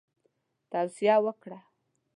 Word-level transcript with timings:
توصیه 0.71 1.15
وکړه. 1.25 1.59